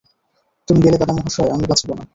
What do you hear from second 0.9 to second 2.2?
দাদামহাশয়, আমি বাঁচিব না।